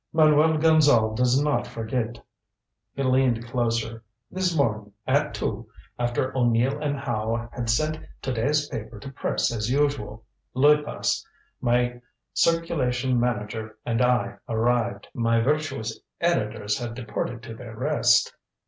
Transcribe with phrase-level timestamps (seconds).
[0.13, 2.25] Manuel Gonzale does not forget."
[2.95, 4.03] He leaned closer.
[4.31, 5.67] "This morning at two,
[5.99, 10.25] after O'Neill and Howe had sent to day's paper to press as usual,
[10.55, 11.23] Luypas,
[11.61, 12.01] my
[12.33, 15.07] circulation manager, and I arrived.
[15.13, 18.33] My virtuous editors had departed to their rest.